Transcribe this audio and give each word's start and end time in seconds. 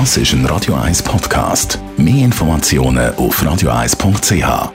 Das 0.00 0.16
ist 0.16 0.32
ein 0.32 0.44
Radio 0.46 0.74
1 0.74 1.04
Podcast. 1.04 1.78
Mehr 1.96 2.24
Informationen 2.24 3.14
auf 3.14 3.40
radio1.ch. 3.40 4.72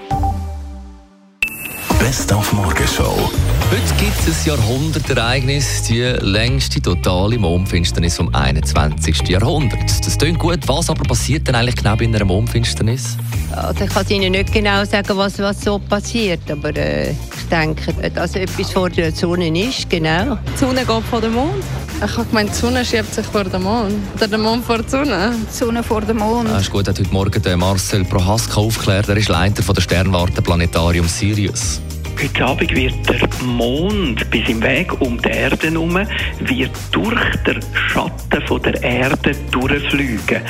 Best 2.00 2.32
auf 2.32 2.53
Morgenshow. 2.53 3.29
Heute 3.69 4.01
gibt 4.01 4.17
es 4.25 4.47
ein 4.47 4.55
Jahrhundertereignis, 4.55 5.83
die 5.83 6.03
längste 6.21 6.82
totale 6.82 7.37
Mondfinsternis 7.37 8.16
vom 8.16 8.34
21. 8.34 9.27
Jahrhundert. 9.27 10.05
Das 10.05 10.18
klingt 10.18 10.39
gut, 10.39 10.66
was 10.68 10.89
aber 10.89 11.04
passiert 11.04 11.45
denn 11.49 11.55
eigentlich 11.55 11.75
genau 11.75 11.95
in 11.95 12.15
einer 12.15 12.23
Mondfinsternis? 12.23 13.17
Also 13.51 13.83
ich 13.83 13.89
kann 13.89 14.07
Ihnen 14.07 14.31
nicht 14.31 14.54
genau 14.54 14.86
sagen, 14.86 15.17
was, 15.17 15.38
was 15.39 15.61
so 15.61 15.79
passiert, 15.79 16.49
aber 16.49 16.73
äh, 16.77 17.11
ich 17.11 17.49
denke, 17.51 17.91
dass 18.11 18.38
etwas 18.38 18.71
vor 18.71 18.89
der 18.89 19.11
Sonne 19.11 19.49
ist, 19.49 19.89
genau. 19.89 20.38
Die 20.54 20.57
Sonne 20.57 20.86
geht 20.86 21.04
vor 21.09 21.20
dem 21.20 21.33
Mond. 21.33 21.65
Ich 22.02 22.16
habe 22.16 22.25
gemeint, 22.29 22.50
die 22.52 22.55
Sonne 22.55 22.86
schiebt 22.86 23.13
sich 23.13 23.25
vor 23.25 23.43
dem 23.43 23.63
Mond. 23.63 23.93
Oder 24.16 24.29
der 24.29 24.38
Mond 24.38 24.63
vor 24.63 24.77
der 24.77 24.89
Sonne. 24.89 25.36
Die 25.49 25.54
Sonne 25.54 25.84
vor 25.84 25.99
dem 25.99 26.17
Mond. 26.17 26.48
Das 26.48 26.62
ist 26.62 26.72
gut, 26.72 26.88
hat 26.88 26.98
heute 26.98 27.12
Morgen 27.12 27.41
der 27.41 27.58
Marcel 27.58 28.05
Prohaska 28.05 28.62
aufgeklärt. 28.62 29.09
Er 29.09 29.17
ist 29.17 29.27
Leiter 29.27 29.62
von 29.62 29.75
der 29.75 29.81
Sternwarte 29.81 30.41
Planetarium 30.41 31.08
Sirius. 31.09 31.81
Heute 32.22 32.45
Abend 32.45 32.73
wird 32.73 32.94
der 33.09 33.27
Mond 33.44 34.30
bis 34.30 34.48
im 34.48 34.63
Weg 34.63 35.02
um 35.02 35.22
die 35.22 35.30
Erde 35.30 35.70
herum, 35.70 35.99
wird 36.39 36.72
durch 36.91 37.35
den 37.45 37.59
Schatten 37.73 38.47
von 38.47 38.61
der 38.61 38.81
Erde 38.81 39.36
durchfliegen. 39.52 40.41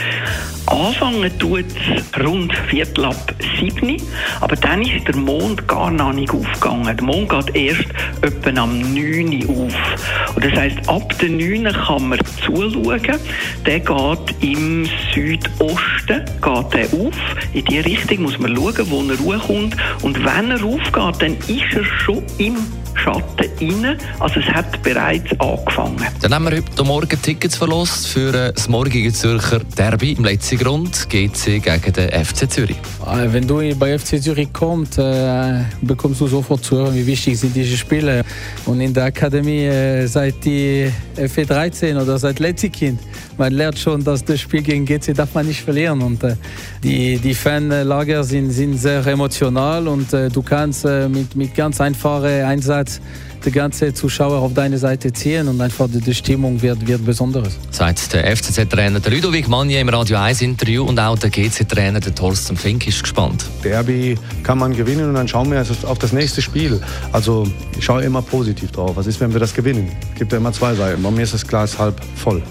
Anfangen 0.66 1.38
tut 1.40 1.66
es 1.66 2.24
rund 2.24 2.56
Viertel 2.70 3.06
ab 3.06 3.34
sieben, 3.60 3.98
aber 4.42 4.56
dann 4.56 4.82
ist 4.82 5.08
der 5.08 5.16
Mond 5.16 5.68
gar 5.68 5.90
noch 5.92 6.14
nicht 6.14 6.32
aufgegangen. 6.32 6.96
Der 6.96 7.04
Mond 7.04 7.30
geht 7.30 7.56
erst 7.56 7.86
etwa 8.22 8.62
am 8.62 8.80
9 8.94 9.46
Uhr 9.48 9.66
auf. 9.66 10.36
Und 10.36 10.46
das 10.46 10.54
heisst, 10.54 10.88
ab 10.88 11.18
der 11.20 11.30
9 11.30 11.64
kann 11.74 12.10
man 12.10 12.20
zuschauen. 12.46 13.20
Der 13.66 13.80
geht 13.80 14.36
im 14.42 14.88
Südosten 15.14 16.26
geht 16.42 16.74
der 16.74 17.00
auf. 17.00 17.16
In 17.54 17.66
die 17.66 17.80
Richtung 17.80 18.24
muss 18.24 18.38
man 18.40 18.56
schauen, 18.56 18.90
wo 18.90 19.04
er 19.04 19.20
ruhkommt. 19.20 19.76
Und 20.02 20.24
wenn 20.24 20.52
er 20.52 20.64
aufgeht, 20.64 21.22
dann 21.22 21.38
ist 21.48 21.74
er 21.76 21.86
schon 22.04 22.24
im 22.38 22.58
Schatten 22.96 23.50
rein. 23.62 23.98
Also 24.20 24.40
es 24.40 24.46
hat 24.48 24.82
bereits 24.84 25.32
angefangen. 25.40 26.06
Dann 26.22 26.34
haben 26.34 26.46
wir 26.46 26.58
heute 26.58 26.84
Morgen 26.84 27.22
Tickets 27.22 27.56
verlost 27.56 28.08
für 28.08 28.34
äh, 28.34 28.54
das 28.54 28.68
morgige 28.68 29.12
Zürcher 29.14 29.60
Derby 29.78 30.14
im 30.14 30.26
letzten 30.26 30.49
Grund 30.58 31.10
GC 31.10 31.62
gegen 31.62 31.94
den 31.94 32.26
FC 32.26 32.50
Zürich. 32.50 32.78
Äh, 33.06 33.32
wenn 33.32 33.48
du 33.48 33.62
bei 33.76 33.98
FC 33.98 34.22
Zürich 34.22 34.52
kommst, 34.54 34.98
äh, 34.98 35.64
bekommst 35.82 36.22
du 36.22 36.28
sofort 36.28 36.64
zu 36.64 36.78
hören, 36.78 36.96
wie 36.96 37.06
wichtig 37.06 37.40
sind 37.40 37.56
diese 37.56 37.76
Spiele. 37.78 38.24
Und 38.66 38.82
in 38.82 38.94
der 38.94 39.06
Akademie 39.06 39.66
äh, 39.66 40.08
seit 40.08 40.44
die 40.44 40.92
F13 41.18 42.02
oder 42.02 42.18
seit 42.18 42.40
Letzikind, 42.40 43.00
man 43.38 43.54
lernt 43.54 43.80
schon, 43.80 44.04
dass 44.04 44.24
das 44.24 44.40
Spiel 44.40 44.62
gegen 44.62 44.86
GC 44.86 45.14
darf 45.14 45.34
man 45.34 45.48
nicht 45.48 45.62
verlieren. 45.62 46.02
Und 46.02 46.24
äh, 46.24 46.36
die, 46.84 47.18
die 47.18 47.34
Fanlager 47.34 48.24
sind, 48.24 48.52
sind 48.52 48.78
sehr 48.78 49.06
emotional 49.06 49.88
und 49.88 50.12
du 50.12 50.42
kannst 50.42 50.86
mit, 50.86 51.36
mit 51.36 51.56
ganz 51.56 51.82
einfachen 51.82 52.44
Einsatz 52.44 53.02
die 53.46 53.52
ganze 53.52 53.94
Zuschauer 53.94 54.40
auf 54.40 54.54
deine 54.54 54.78
Seite 54.78 55.12
ziehen 55.14 55.48
und 55.48 55.60
einfach 55.62 55.88
die 55.90 56.14
Stimmung 56.14 56.62
wird, 56.62 56.86
wird 56.86 57.06
besonderes. 57.06 57.58
Sagt 57.72 58.14
der 58.14 58.36
FCZ-Trainer 58.36 59.00
Ludovic 59.10 59.48
Manje 59.48 59.80
im 59.80 59.90
Radio 59.90 60.18
1-Interview 60.40 60.84
und 60.84 61.00
auch 61.00 61.18
der 61.18 61.30
GC-Trainer 61.30 62.00
Thorsten 62.00 62.56
Fink 62.56 62.88
ist 62.88 63.04
gespannt. 63.04 63.46
Derby 63.64 64.16
kann 64.44 64.58
man 64.58 64.74
gewinnen 64.74 65.10
und 65.10 65.16
dann 65.16 65.28
schauen 65.28 65.52
wir 65.52 65.62
auf 65.62 66.00
das 66.00 66.14
nächste 66.14 66.42
Spiel. 66.42 66.82
Also 67.12 67.46
ich 67.78 67.84
schaue 67.84 68.04
immer 68.04 68.22
positiv 68.22 68.72
drauf. 68.72 68.96
Was 68.96 69.08
ist, 69.08 69.20
wenn 69.20 69.34
wir 69.34 69.40
das 69.40 69.54
gewinnen? 69.54 69.92
Es 70.14 70.20
gibt 70.20 70.32
ja 70.32 70.38
immer 70.38 70.54
zwei 70.54 70.74
Seiten. 70.76 71.04
Bei 71.04 71.12
mir 71.12 71.24
ist 71.24 71.34
das 71.34 71.46
Glas 71.46 71.78
halb 71.78 72.00
voll. 72.16 72.42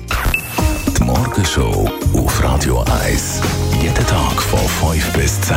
Die 0.99 1.03
Morgenshow 1.03 1.91
auf 2.13 2.45
Radio 2.45 2.85
1. 3.05 3.41
Jeden 3.81 4.07
Tag 4.07 4.43
von 4.43 4.93
5 4.93 5.13
bis 5.15 5.41
10. 5.41 5.57